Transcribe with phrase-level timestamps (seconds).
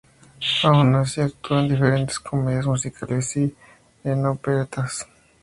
[0.63, 3.53] Aun así, actuó en diferentes comedias musicales y
[4.03, 5.05] en operetas.